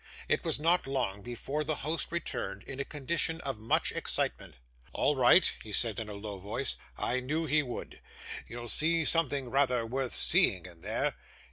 It 0.27 0.43
was 0.43 0.59
not 0.59 0.87
long 0.87 1.21
before 1.21 1.63
the 1.63 1.75
host 1.85 2.11
returned, 2.11 2.63
in 2.63 2.79
a 2.79 2.83
condition 2.83 3.39
of 3.41 3.59
much 3.59 3.91
excitement. 3.91 4.57
'All 4.93 5.15
right,' 5.15 5.55
he 5.61 5.71
said 5.71 5.99
in 5.99 6.09
a 6.09 6.13
low 6.15 6.39
voice. 6.39 6.75
'I 6.97 7.19
knew 7.19 7.45
he 7.45 7.61
would. 7.61 8.01
You'll 8.47 8.67
see 8.67 9.05
something 9.05 9.51
rather 9.51 9.85
worth 9.85 10.15
seeing, 10.15 10.65
in 10.65 10.81
there. 10.81 11.13